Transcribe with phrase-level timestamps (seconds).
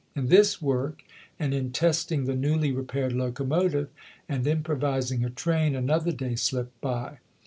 [0.15, 1.03] In this work,
[1.37, 3.89] and in testing the newly repaired locomotive
[4.27, 7.19] and improvising a train, an other day slipped by.